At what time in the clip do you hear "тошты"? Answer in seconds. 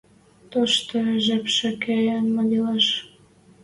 0.51-0.99